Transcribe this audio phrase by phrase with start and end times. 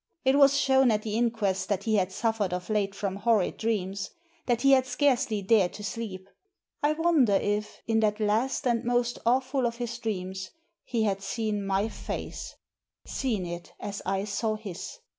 [0.25, 4.09] It was shown at the inquest that he had suffered of late from horrid dreams—
[4.47, 6.27] ^that he had scarcely dared to sleep.
[6.81, 10.49] I wonder if, in that last and most awful of his dreams,
[10.85, 12.55] he had seen my face—
[13.07, 14.97] ^seen it as I saw his?